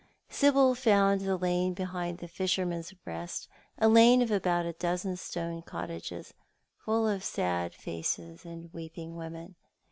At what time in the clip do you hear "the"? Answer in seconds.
1.21-1.37, 2.17-2.27